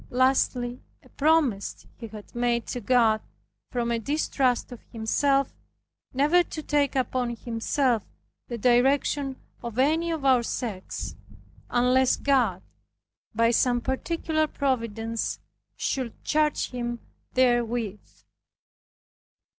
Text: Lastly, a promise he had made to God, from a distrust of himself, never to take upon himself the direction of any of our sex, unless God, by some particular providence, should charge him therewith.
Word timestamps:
Lastly, 0.09 0.81
a 1.03 1.09
promise 1.09 1.85
he 1.95 2.07
had 2.07 2.33
made 2.33 2.65
to 2.69 2.81
God, 2.81 3.21
from 3.69 3.91
a 3.91 3.99
distrust 3.99 4.71
of 4.71 4.81
himself, 4.91 5.53
never 6.11 6.41
to 6.41 6.63
take 6.63 6.95
upon 6.95 7.35
himself 7.35 8.03
the 8.47 8.57
direction 8.57 9.35
of 9.61 9.77
any 9.77 10.09
of 10.09 10.25
our 10.25 10.41
sex, 10.41 11.15
unless 11.69 12.15
God, 12.15 12.63
by 13.35 13.51
some 13.51 13.79
particular 13.79 14.47
providence, 14.47 15.39
should 15.75 16.23
charge 16.23 16.71
him 16.71 16.97
therewith. 17.33 18.23